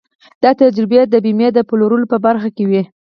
دا 0.43 0.51
تجربې 0.61 0.99
د 1.07 1.15
بيمې 1.23 1.47
د 1.53 1.59
پلورلو 1.69 2.11
په 2.13 2.17
برخه 2.25 2.49
کې 2.55 2.63
وې. 2.69 2.81